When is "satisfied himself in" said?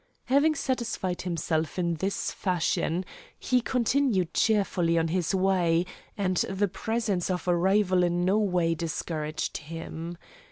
0.55-1.93